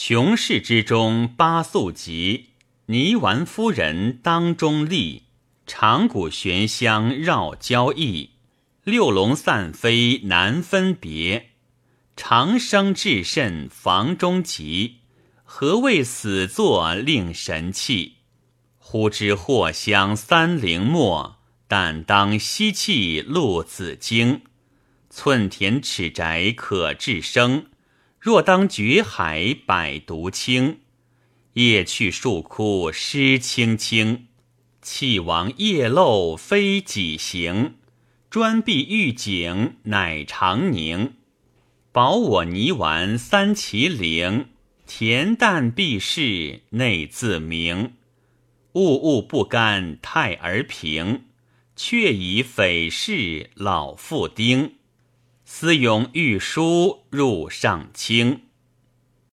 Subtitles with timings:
[0.00, 2.50] 穷室之中八宿集，
[2.86, 5.24] 泥丸夫人当中立。
[5.66, 8.30] 长谷悬香绕交翼，
[8.84, 11.50] 六龙散飞难分别。
[12.16, 14.98] 长生至甚房中急，
[15.42, 18.18] 何谓死作令神气？
[18.78, 24.42] 呼知藿香三陵末，但当吸气露子经。
[25.10, 27.66] 寸田尺宅可治生，
[28.18, 30.80] 若当绝海百毒清。
[31.54, 34.26] 夜去树枯湿青青。
[34.80, 37.74] 气王夜漏非己行，
[38.30, 41.14] 专避玉井乃长宁。
[41.92, 44.46] 保我泥丸三齐灵，
[44.86, 47.94] 恬淡避世内自明。
[48.74, 51.24] 物物不甘太儿平，
[51.74, 54.77] 却以匪事老妇丁。
[55.50, 58.47] 思咏玉书入上清。